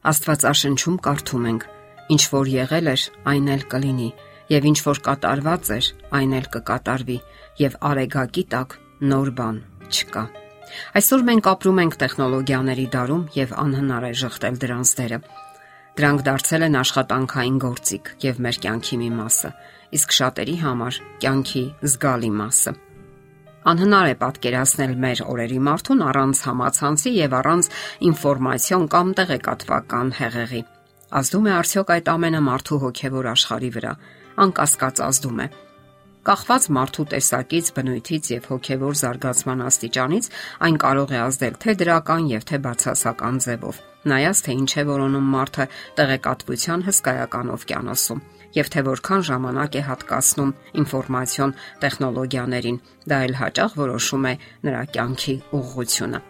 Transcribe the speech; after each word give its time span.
Աստվածաշնչում 0.00 0.96
կարդում 1.04 1.46
ենք. 1.50 1.64
Ինչ 2.10 2.22
որ 2.32 2.50
եղել 2.50 2.86
էր, 2.90 3.02
այն 3.30 3.50
էլ 3.54 3.64
կլինի, 3.72 4.10
եւ 4.50 4.68
ինչ 4.70 4.78
որ 4.86 5.00
կատարված 5.06 5.72
էր, 5.76 5.88
այն 6.16 6.32
էլ 6.40 6.46
կկատարվի, 6.56 7.18
եւ 7.60 7.76
արեգակի 7.90 8.44
տակ 8.54 8.76
նոր 9.10 9.30
բան 9.40 9.60
չկա։ 9.90 10.24
Այսօր 11.00 11.24
մենք 11.28 11.50
ապրում 11.52 11.80
ենք 11.84 11.96
տեխնոլոգիաների 12.00 12.86
դարում 12.94 13.24
եւ 13.36 13.54
անհնար 13.60 14.06
է 14.08 14.12
շղթել 14.24 14.60
դրանց 14.64 14.92
դերը։ 15.00 15.18
Դրանք 16.00 16.20
դարձել 16.30 16.66
են 16.70 16.78
աշխատանքային 16.80 17.56
գործիք 17.60 18.12
եւ 18.24 18.44
մեր 18.46 18.60
կյանքի 18.64 19.00
մի 19.00 19.10
մասը, 19.20 19.50
իսկ 20.00 20.14
շատերի 20.20 20.56
համար 20.64 21.00
կյանքի 21.20 21.64
զգալի 21.90 22.30
մասը։ 22.40 22.72
Անհնար 23.68 24.08
է 24.08 24.12
պատկերացնել 24.20 24.92
մեր 25.04 25.20
օրերի 25.28 25.58
մարդուն 25.68 26.04
առանց 26.08 26.38
համացանցի 26.48 27.10
եւ 27.20 27.34
առանց 27.40 27.66
ինֆորմացիոն 28.08 28.86
կամ 28.94 29.10
տեղեկատվական 29.20 30.12
հեղեղի։ 30.20 30.62
Ազդում 31.20 31.48
է 31.50 31.52
արդյոք 31.60 31.92
այդ 31.96 32.08
ամենը 32.14 32.40
մարդու 32.46 32.78
հոգեվոր 32.84 33.28
աշխարհի 33.34 33.70
վրա։ 33.76 33.92
Անկասկած 34.40 35.02
ազդում 35.10 35.42
է։ 35.44 35.46
Կախված 36.20 36.64
մարդու 36.76 37.06
տեսակից, 37.12 37.68
բնույթից 37.76 38.26
եւ 38.30 38.48
հոգեվոր 38.50 38.98
զարգացման 39.00 39.62
աստիճանից 39.68 40.26
այն 40.68 40.76
կարող 40.84 41.14
է 41.16 41.20
ազդել 41.20 41.54
թե 41.64 41.74
դրական 41.80 42.28
եւ 42.32 42.44
թե 42.50 42.60
բացասական 42.64 43.40
ձևով։ 43.44 43.80
Նայած 44.10 44.44
թե 44.44 44.52
ինչ 44.60 44.70
է 44.80 44.84
որոնում 44.90 45.32
մարդը 45.36 45.64
տեղեկատվության 46.00 46.84
հսկայական 46.88 47.56
օվկիանոսում 47.56 48.22
եւ 48.56 48.72
թե 48.74 48.84
որքան 48.90 49.22
ժամանակ 49.30 49.78
է 49.80 49.82
հատկացնում 49.90 50.52
ինֆորմացիոն 50.82 51.54
տեխնոլոգիաներին, 51.84 52.80
դա 53.10 53.22
էլ 53.28 53.34
հաճախ 53.40 53.78
որոշում 53.80 54.26
է 54.30 54.34
նրա 54.66 54.82
կյանքի 54.96 55.34
ուղղությունը։ 55.60 56.20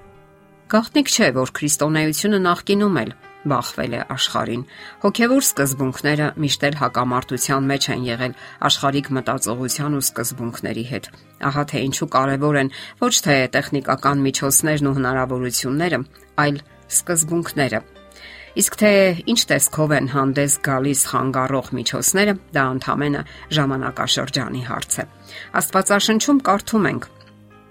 Գաղտնիք 0.70 1.08
չէ, 1.10 1.28
որ 1.40 1.50
քրիստոնեությունը 1.58 2.38
նախկինում 2.46 2.98
էլ 3.00 3.12
բախվել 3.50 3.94
է 3.96 4.00
աշխարհին։ 4.14 4.64
Հոգևոր 5.02 5.44
սկզբունքները 5.46 6.26
միշտ 6.44 6.66
էլ 6.68 6.76
հակամարտության 6.80 7.68
մեջ 7.70 7.86
են 7.94 8.02
եղել 8.10 8.34
աշխարհիկ 8.68 9.08
մտածողության 9.16 9.96
ու 9.96 10.02
սկզբունքների 10.04 10.84
հետ։ 10.90 11.08
Ահա 11.50 11.64
թե 11.72 11.82
ինչու 11.88 12.10
կարևոր 12.16 12.60
են 12.60 12.72
ոչ 13.00 13.14
թե 13.24 13.38
տեխնիկական 13.56 14.26
միջոցներն 14.28 14.90
ու 14.90 14.96
հնարավորությունները, 15.00 16.04
այլ 16.44 16.60
սկզբունքները։ 17.00 17.80
Իսկ 18.58 18.76
թե 18.80 18.92
ինչ 19.30 19.40
տեսքով 19.46 19.92
են 19.94 20.10
հանդես 20.10 20.54
գալիս 20.66 21.00
խանգարող 21.12 21.70
միջոցները, 21.78 22.34
դա 22.56 22.64
ընդհանրապես 22.74 23.56
ժամանակաշրջանի 23.60 24.62
հարց 24.66 24.98
է։ 24.98 25.04
Աստվածաշնչում 25.60 26.44
կարդում 26.50 26.90
ենք. 26.90 27.10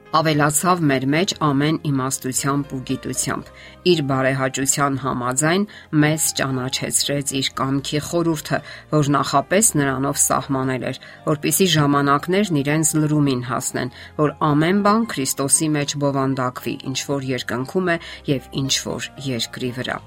ավելացավ 0.10 0.80
մեր 0.90 1.04
մեջ 1.14 1.34
ամեն 1.46 1.76
իմաստությամբ 1.86 2.72
ու 2.74 2.80
գիտությամբ։ 2.90 3.50
Իր 3.92 4.00
բարեհաճության 4.10 4.98
համաձայն 5.04 5.68
մեզ 6.02 6.26
ճանաչեցրեց 6.40 7.34
իր 7.40 7.52
կամքի 7.60 8.02
խորուրդը, 8.10 8.60
որ 8.98 9.12
նախապես 9.20 9.72
նրանով 9.78 10.22
սահմանել 10.26 10.90
էր, 10.90 11.02
որpիսի 11.30 11.68
ժամանակներն 11.78 12.62
իրենց 12.66 12.94
լրումին 13.06 13.44
հասնեն, 13.54 13.96
որ 14.18 14.38
ամեն 14.50 14.86
բան 14.90 15.10
Քրիստոսի 15.14 15.74
մեջ 15.78 16.00
բովանդակվի, 16.02 16.80
ինչ 16.90 17.00
որ 17.14 17.34
երկնքում 17.38 17.92
է 17.94 18.00
եւ 18.34 18.56
ինչ 18.66 18.74
որ 18.90 19.14
երկրի 19.30 19.78
վրա։ 19.78 20.00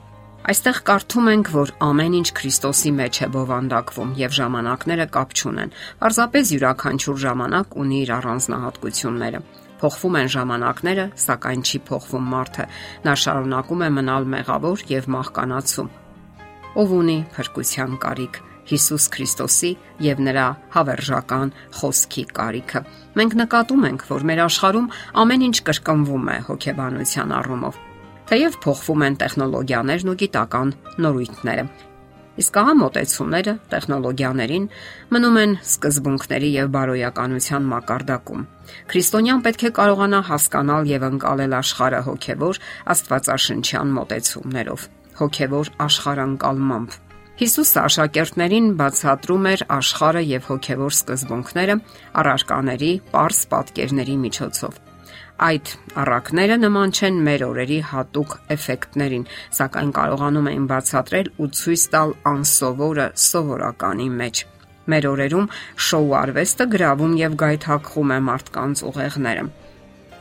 Այստեղ 0.43 0.79
կարդում 0.83 1.29
ենք, 1.31 1.49
որ 1.55 1.71
ամեն 1.87 2.15
ինչ 2.19 2.29
Քրիստոսի 2.35 2.91
մեջ 2.99 3.19
է 3.23 3.27
բովանդակվում 3.31 4.15
եւ 4.19 4.33
ժամանակները 4.39 5.05
կապ 5.15 5.35
չունեն։ 5.39 5.75
Պարզապես 6.03 6.49
յուրաքանչյուր 6.55 7.21
ժամանակ 7.23 7.77
ունի 7.83 7.99
իր 8.03 8.11
առանձնահատկությունները։ 8.17 9.41
Փոխվում 9.83 10.19
են 10.19 10.33
ժամանակները, 10.35 11.05
սակայն 11.23 11.63
չի 11.63 11.79
փոխվում 11.87 12.27
մարդը։ 12.33 12.67
Նա 13.07 13.15
շարունակում 13.23 13.85
է 13.87 13.91
մնալ 14.03 14.27
մեղավոր 14.35 14.85
եւ 14.91 15.09
մահկանացու։ 15.15 15.87
Ով 16.83 16.97
ունի 16.99 17.17
փրկության 17.39 17.97
կարիք 18.03 18.43
Հիսուս 18.73 19.09
Քրիստոսի 19.15 19.73
եւ 20.07 20.27
նրա 20.27 20.49
հավերժական 20.75 21.55
խոսքի 21.79 22.27
կարիքը։ 22.39 22.85
Մենք 23.19 23.39
նկատում 23.43 23.89
ենք, 23.93 24.05
որ 24.11 24.29
մեր 24.33 24.45
աշխարհում 24.49 24.93
ամեն 25.23 25.49
ինչ 25.51 25.57
կրկնվում 25.71 26.31
է 26.35 26.39
հոգեբանության 26.51 27.35
առումով։ 27.43 27.81
Թեև 28.31 28.61
փոխվում 28.67 29.07
են 29.09 29.17
տեխնոլոգիաներն 29.23 30.13
ու 30.13 30.19
գիտական 30.23 30.77
նորույթները, 31.03 31.65
Իսկ 32.41 32.57
ահա 32.57 32.73
մոտեցումները 32.81 33.53
տեխնոլոգիաներին 33.73 34.67
մնում 35.13 35.35
են 35.43 35.51
սկզբունքների 35.61 36.49
եւ 36.55 36.69
բարոյականության 36.77 37.67
մակարդակում։ 37.73 38.47
Քրիստոնյան 38.93 39.43
պետք 39.47 39.65
է 39.69 39.71
կարողանա 39.79 40.21
հասկանալ 40.29 40.89
եւ 40.93 41.05
ընկալել 41.09 41.57
աշխարհը 41.59 42.01
հոգեվոր 42.09 42.61
աստվածաշնչյան 42.95 43.93
մոտեցումներով, 43.99 44.87
հոգեվոր 45.21 45.73
աշխարհանկալմամբ։ 45.87 46.97
Հիսուսը 47.43 47.79
աշակերտներին 47.83 48.71
բացատրում 48.81 49.51
էր 49.53 49.67
աշխարհը 49.77 50.23
եւ 50.31 50.49
հոգեվոր 50.53 50.97
սկզբունքները 51.03 51.77
առարկաների, 52.23 52.93
པարս 53.13 53.45
պատկերների 53.53 54.17
միջոցով 54.25 54.81
Այդ 55.43 55.71
առակները 55.99 56.57
նման 56.63 56.93
չեն 56.95 57.17
մեր 57.27 57.43
օրերի 57.49 57.79
հատուկ 57.89 58.35
էֆեկտներին, 58.55 59.25
սակայն 59.57 59.91
կարողանում 59.97 60.51
են 60.53 60.69
բացատրել 60.71 61.31
ու 61.43 61.49
ցույց 61.59 61.87
տալ 61.95 62.15
անսովորը 62.31 63.07
սովորականի 63.25 64.07
մեջ։ 64.21 64.43
Մեր 64.93 65.09
օրերում 65.13 65.51
շոու 65.89 66.15
արվեստը 66.21 66.69
գրավում 66.77 67.19
եւ 67.23 67.37
գայթակղում 67.43 68.15
է 68.15 68.21
մարդկանց 68.29 68.85
ուղեղները։ 68.93 69.45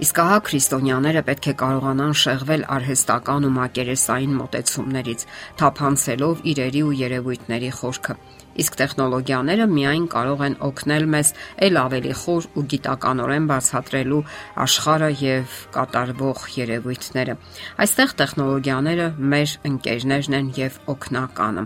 Իսկ 0.01 0.21
ահա 0.25 0.37
քրիստոնյաները 0.49 1.21
պետք 1.29 1.47
է 1.51 1.55
կարողանան 1.61 2.13
շեղվել 2.25 2.63
արհեստական 2.81 3.45
ու 3.45 3.55
մակերեսային 3.61 4.37
մոտեցումներից, 4.41 5.25
թափանցելով 5.61 6.45
իրերի 6.55 6.81
ու 6.87 6.95
երևույթների 7.05 7.75
խորքը 7.77 8.17
Իսկ 8.59 8.75
տեխնոլոգիաները 8.81 9.65
միայն 9.71 10.07
կարող 10.11 10.41
են 10.47 10.55
օգնել 10.67 11.05
մեզ 11.13 11.29
ել 11.67 11.77
ավելի 11.81 12.15
խոր 12.21 12.47
ու 12.59 12.63
գիտականորեն 12.73 13.45
բացատրելու 13.51 14.19
աշխարհը 14.65 15.09
եւ 15.21 15.55
կատարվող 15.77 16.43
երևույթները։ 16.57 17.37
Այստեղ 17.85 18.13
տեխնոլոգիաները 18.21 19.07
մեր 19.31 19.55
ընկերներն 19.71 20.37
են 20.41 20.51
եւ 20.59 20.77
օգնականը։ 20.95 21.65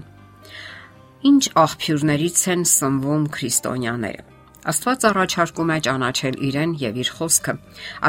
Ինչ 1.25 1.43
աղբյուրներից 1.65 2.39
են 2.53 2.63
սնվում 2.75 3.27
քրիստոնյաները։ 3.33 4.31
Աստված 4.65 5.03
առաջարկում 5.09 5.71
է 5.73 5.77
ճանաչել 5.85 6.37
իրեն 6.47 6.71
եւ 6.81 6.95
իր 7.01 7.09
խոսքը։ 7.17 7.53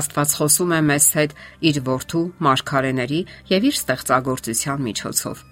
Աստված 0.01 0.37
խոսում 0.41 0.73
է 0.77 0.79
մեզ 0.93 1.09
հետ 1.17 1.35
իր 1.69 1.81
որդու, 1.89 2.25
մարգարեների 2.49 3.21
եւ 3.53 3.69
իր 3.73 3.77
ստեղծագործության 3.83 4.89
միջոցով 4.89 5.45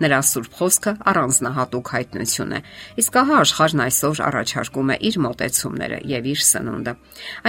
Նրա 0.00 0.18
սուրբ 0.30 0.54
խոսքը 0.56 0.92
առանձնահատուկ 1.10 1.90
հայտնություն 1.94 2.52
է։ 2.56 2.60
Իսկ 3.02 3.16
ահա 3.20 3.38
աշխարհն 3.44 3.82
այսօր 3.84 4.22
առաջարկում 4.30 4.92
է 4.94 4.96
իր 5.10 5.18
մտեցումները 5.24 5.98
եւ 6.10 6.28
իր 6.30 6.44
սնունդը։ 6.50 6.94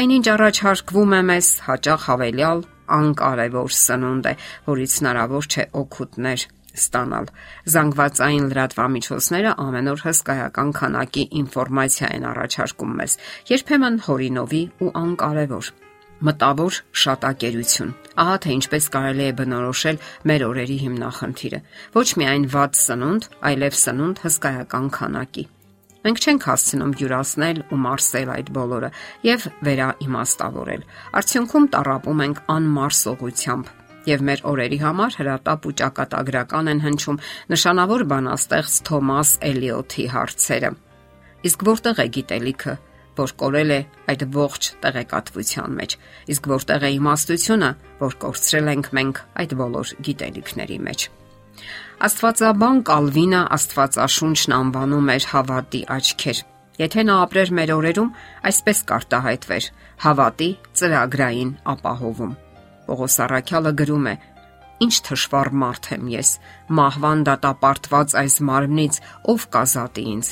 Այնինչ 0.02 0.26
առաջարկվում 0.36 1.16
է 1.16 1.22
մեզ 1.32 1.52
հաճախ 1.68 2.08
հավելյալ 2.12 2.66
անկարևոր 2.92 3.76
սնունդ 3.82 4.28
է, 4.32 4.34
որից 4.68 4.96
հնարավոր 5.00 5.48
չէ 5.52 5.66
օգուտներ 5.82 6.44
ստանալ։ 6.72 7.32
Զանգվածային 7.72 8.50
լրատվամիջոցները 8.52 9.54
ամեն 9.66 9.92
օր 9.92 10.04
հսկայական 10.08 10.74
քանակի 10.80 11.24
ինֆորմացիա 11.44 12.12
են 12.18 12.28
առաջարկում 12.32 12.98
մեզ, 13.02 13.18
երբեմն 13.52 14.04
հորինովի 14.08 14.64
ու 14.88 14.94
անկարևոր 15.06 15.72
մտավոր 16.28 16.78
շատակերություն։ 17.04 17.96
Ահա 18.22 18.36
թե 18.44 18.54
ինչպես 18.58 18.88
կարելի 18.96 19.26
է 19.26 19.34
բնորոշել 19.40 19.98
մեր 20.32 20.46
օրերի 20.50 20.78
հիմնախնդիրը։ 20.82 21.60
Ոչ 21.98 22.08
միայն 22.22 22.46
վատ 22.54 22.80
սնունդ, 22.82 23.28
այլև 23.52 23.78
սնունդ 23.82 24.24
հսկայական 24.26 24.88
քանակի։ 24.98 25.46
Մենք 26.02 26.22
չենք 26.22 26.46
հասցնում 26.50 26.94
յուրացնել 26.98 27.60
ու 27.70 27.78
մարսել 27.82 28.30
այդ 28.36 28.48
բոլորը 28.58 28.90
եւ 29.28 29.44
վերաիմաստավորել։ 29.68 30.86
Արդյունքում 31.22 31.68
տարապում 31.76 32.24
ենք 32.26 32.40
անմարսողությամբ 32.56 33.72
եւ 34.10 34.24
մեր 34.26 34.42
օրերի 34.50 34.80
համար 34.82 35.18
հրատապ 35.22 35.68
ու 35.70 35.74
ճակատագրական 35.82 36.72
են 36.72 36.82
հնչում 36.86 37.20
նշանավոր 37.54 38.06
բանաստեղծ 38.12 38.78
Թոմաս 38.90 39.34
Էլիոթի 39.52 40.06
հարցերը։ 40.16 40.72
Իսկ 41.52 41.66
որտեղ 41.70 42.02
է 42.02 42.08
գիտելիքը, 42.18 42.74
որ 43.18 43.34
կորել 43.42 43.72
է 43.76 43.80
այդ 44.12 44.22
ողջ 44.36 44.70
տեղեկատվության 44.84 45.74
մեջ, 45.82 45.96
իսկ 46.34 46.52
որտեղ 46.52 46.86
է 46.88 46.92
իմաստությունը, 46.98 47.72
որ 48.02 48.16
կորցրել 48.24 48.72
ենք 48.72 48.92
մենք 48.98 49.22
այդ 49.44 49.56
բոլոր 49.62 49.94
գիտելիքների 50.08 50.80
մեջ։ 50.88 51.10
Աստվածաբան 52.02 52.78
Կալվինը 52.88 53.42
Աստվածաշունչն 53.58 54.56
անվանում 54.58 55.12
էր 55.16 55.28
հավատի 55.32 55.82
աչքեր։ 55.96 56.40
Եթե 56.82 57.04
նա 57.06 57.16
ապրեր 57.26 57.50
մեր 57.58 57.72
օրերում, 57.78 58.14
այսպես 58.50 58.80
կարտահայտվեր. 58.90 59.66
հավատի 60.02 60.50
ծրագրային 60.80 61.52
ապահովում։ 61.74 62.32
Պողոս 62.88 63.16
Արաքյալը 63.26 63.72
գրում 63.82 64.08
է. 64.12 64.16
Ինչ 64.82 64.96
թշվառ 65.06 65.50
մարդ 65.62 65.90
եմ 65.94 66.08
ես, 66.16 66.30
մահվան 66.78 67.20
դատապարտված 67.28 68.16
այս 68.22 68.36
մարմնից, 68.50 68.96
ով 69.30 69.46
կազատի 69.54 70.06
ինձ։ 70.16 70.32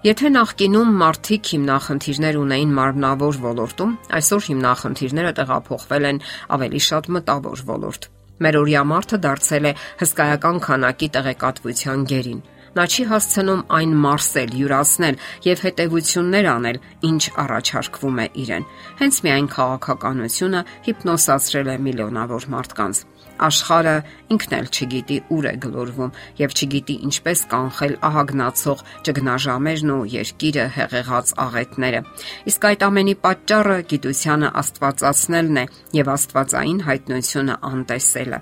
Եթե 0.00 0.30
նախկինում 0.32 0.92
մարդիկ 0.96 1.48
հիմնախնդիրներ 1.52 2.36
ունեին 2.40 2.70
մարմնավոր 2.72 3.38
ոլորտում, 3.42 3.90
այսօր 4.16 4.46
հիմնախնդիրները 4.46 5.32
տեղափոխվել 5.36 6.06
են 6.10 6.20
ավելի 6.56 6.80
շատ 6.86 7.10
մտավոր 7.16 7.62
ոլորտ։ 7.68 8.08
Մերօրյա 8.46 8.84
մարդը 8.92 9.18
դարձել 9.26 9.68
է 9.68 9.72
հսկայական 10.00 10.62
քանակի 10.64 11.08
տեղեկատվության 11.16 12.06
գերին։ 12.14 12.40
Նա 12.80 12.84
չի 12.88 13.04
հասցնում 13.12 13.62
այն 13.76 13.94
մարսել, 14.06 14.50
յուրացնել 14.62 15.20
եւ 15.50 15.64
հետեւություններ 15.68 16.48
անել, 16.56 16.82
ինչ 17.10 17.22
առաջարկվում 17.44 18.20
է 18.24 18.26
իրեն։ 18.40 18.68
Հենց 19.04 19.22
միայն 19.26 19.48
քաղաքականությունը 19.60 20.60
հիպնոսացրել 20.88 21.74
է 21.74 21.76
միլիոնավոր 21.90 22.48
մարդկանց 22.56 23.04
աշխարը 23.46 23.94
ինքն 24.34 24.54
էլ 24.58 24.68
չգիտի 24.70 25.16
ուր 25.36 25.48
է 25.50 25.52
գլորվում 25.64 26.12
եւ 26.40 26.54
չգիտի 26.56 26.96
ինչպես 27.08 27.42
կանխել 27.50 27.94
ահագնացող 28.10 28.84
ճգնաժամերն 29.08 29.92
ու 29.94 29.98
երկիրը 30.14 30.66
հեղեղած 30.76 31.32
աղետները։ 31.44 32.02
Իսկ 32.50 32.68
այդ 32.70 32.84
ամենի 32.90 33.14
պատճառը 33.24 33.78
գիտությանը 33.94 34.52
աստվածացնելն 34.60 35.60
է 35.60 35.64
եւ 36.00 36.12
աստվածային 36.14 36.84
հայտնությունը 36.90 37.58
անտեսելը։ 37.70 38.40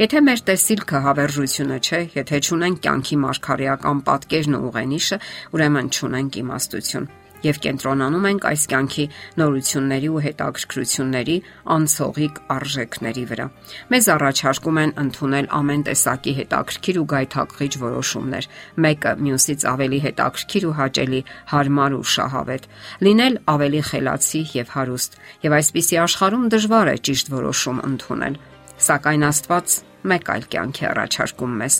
Եթե 0.00 0.24
մեր 0.26 0.44
տեսիլքը 0.50 1.02
հավերժությունը 1.06 1.80
չէ, 1.80 2.02
եթե 2.20 2.42
ճունենք 2.50 2.84
կյանքի 2.84 3.22
մարգարեական 3.24 4.04
պատկերն 4.10 4.60
ու 4.60 4.64
ուղենիշը, 4.70 5.20
ուրեմն 5.56 5.90
ճունենք 5.96 6.40
իմաստություն 6.44 7.10
եւ 7.44 7.58
կենտրոնանում 7.64 8.26
ենք 8.30 8.46
այս 8.50 8.62
կյանքի 8.70 9.04
նորությունների 9.40 10.08
ու 10.10 10.22
հետաքրքրությունների 10.26 11.36
անցողիկ 11.74 12.40
արժեքների 12.56 13.24
վրա։ 13.30 13.46
Մեզ 13.90 14.08
առաջարկում 14.14 14.80
են 14.84 14.94
ընդունել 15.04 15.50
ամեն 15.60 15.84
տեսակի 15.90 16.32
հետաքրքիր 16.40 17.00
ու 17.00 17.06
գայթակղիչ 17.14 17.72
որոշումներ, 17.84 18.48
մեկը 18.84 19.12
մյուսից 19.26 19.60
ավելի 19.74 20.00
հետաքրքիր 20.06 20.64
ու 20.70 20.76
հաճելի, 20.80 21.20
հարմար 21.50 21.98
ու 22.00 22.06
շահավետ, 22.14 22.64
լինել 23.08 23.34
ավելի 23.54 23.82
խելացի 23.90 24.42
եւ 24.60 24.74
հարուստ։ 24.76 25.20
Եվ 25.44 25.60
այսպիսի 25.60 26.02
աշխարհում 26.06 26.48
դժվար 26.54 26.90
է 26.90 26.96
ճիշտ 27.10 27.32
որոշում 27.40 27.84
ընդունել։ 27.90 28.42
Սակայն 28.80 29.24
Աստված 29.30 29.89
մեկ 30.10 30.32
այլ 30.34 30.46
կյանքի 30.54 30.84
առաջարկում 30.90 31.58
մեզ։ 31.60 31.74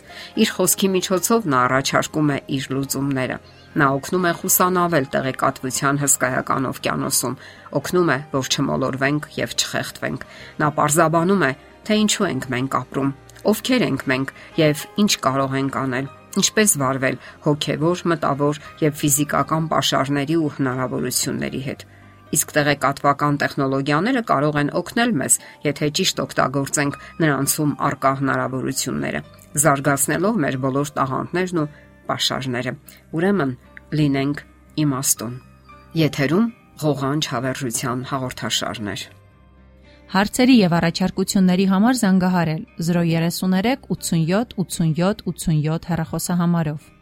Իր 0.45 0.53
խոսքի 0.57 0.89
միջոցով 0.97 1.49
նա 1.51 1.65
առաջարկում 1.71 2.31
է 2.31 2.39
իր 2.61 2.69
լուծումները 2.75 3.39
Նա 3.71 3.87
օգնում 3.95 4.25
է 4.27 4.31
խուսանավել 4.35 5.05
տեղեկատվության 5.15 5.99
հսկայական 6.03 6.65
օվկիանոսում, 6.71 7.37
օգնում 7.79 8.09
է, 8.11 8.17
որ 8.33 8.49
չմոլորվենք 8.51 9.29
եւ 9.37 9.53
չխեղդվենք։ 9.55 10.25
Նա 10.59 10.71
parzabանում 10.79 11.45
է, 11.47 11.53
թե 11.87 11.99
ինչու 12.03 12.27
ենք 12.31 12.49
մենք 12.51 12.77
ապրում, 12.81 13.13
ովքեր 13.51 13.85
ենք 13.87 14.03
մենք 14.11 14.35
եւ 14.59 14.83
ինչ 15.05 15.13
կարող 15.27 15.55
ենք 15.61 15.79
անել 15.85 16.11
ինչպես 16.41 16.75
վարվել 16.79 17.17
հոգևոր, 17.47 18.03
մտավոր 18.11 18.59
եւ 18.83 18.99
ֆիզիկական 19.01 19.65
ապաշարների 19.71 20.37
ու 20.41 20.53
հնարավորությունների 20.59 21.63
հետ։ 21.71 21.81
Իսկ 22.31 22.53
տեղեկատվական 22.57 23.39
տեխնոլոգիաները 23.43 24.23
կարող 24.31 24.59
են 24.61 24.73
օգնել 24.81 25.13
մեզ, 25.21 25.37
եթե 25.67 25.91
ճիշտ 25.99 26.23
օգտագործենք 26.25 26.99
նրանցում 27.25 27.73
արկա 27.91 28.13
հնարավորությունները, 28.21 29.23
զարգացնելով 29.65 30.43
մեր 30.47 30.59
բոլոր 30.65 30.93
տաղանդներն 31.01 31.63
ու 31.65 31.69
ապաշարները։ 32.11 32.73
Ուրեմն 33.15 33.53
լինենք 34.01 34.43
իմաստուն։ 34.83 35.35
Եթերում 36.01 36.47
ղողանջ 36.81 37.29
հավերժության 37.31 38.05
հաղորդաշարներ։ 38.11 39.03
Հարցերի 40.11 40.55
եւ 40.59 40.73
առաջարկությունների 40.81 41.67
համար 41.71 41.99
զանգահարել 42.01 42.63
033 42.87 43.85
87 43.91 44.57
87 44.59 45.23
87 45.31 45.91
հեռախոսահամարով։ 45.91 47.00